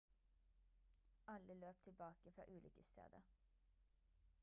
[1.33, 3.21] alle løp tilbake fra ulykkesstedet